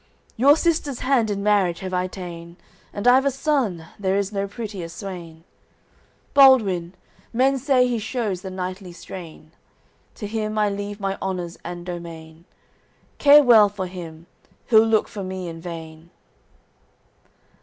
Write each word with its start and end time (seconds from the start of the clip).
Your 0.35 0.57
sister's 0.57 1.01
hand 1.01 1.29
in 1.29 1.43
marriage 1.43 1.81
have 1.81 1.93
I 1.93 2.07
ta'en; 2.07 2.57
And 2.91 3.07
I've 3.07 3.23
a 3.23 3.29
son, 3.29 3.85
there 3.99 4.17
is 4.17 4.31
no 4.31 4.47
prettier 4.47 4.89
swain: 4.89 5.43
Baldwin, 6.33 6.95
men 7.31 7.59
say 7.59 7.85
he 7.87 7.99
shews 7.99 8.41
the 8.41 8.49
knightly 8.49 8.93
strain. 8.93 9.51
To 10.15 10.25
him 10.25 10.57
I 10.57 10.71
leave 10.71 10.99
my 10.99 11.19
honours 11.21 11.59
and 11.63 11.85
domain. 11.85 12.45
Care 13.19 13.43
well 13.43 13.69
for 13.69 13.85
him; 13.85 14.25
he'll 14.65 14.87
look 14.87 15.07
for 15.07 15.23
me 15.23 15.47
in 15.47 15.61
vain." 15.61 16.09